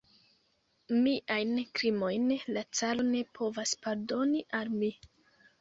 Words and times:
Miajn 1.01 1.51
krimojn 1.81 2.27
la 2.57 2.65
caro 2.79 3.07
ne 3.13 3.23
povas 3.41 3.77
pardoni 3.85 4.43
al 4.63 4.77
mi. 4.83 4.95